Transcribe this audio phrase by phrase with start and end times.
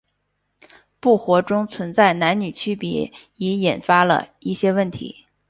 [0.99, 5.27] 部活中存在的男女区别已引发了一些问题。